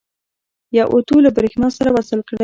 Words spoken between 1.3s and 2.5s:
برېښنا سره وصل کړئ.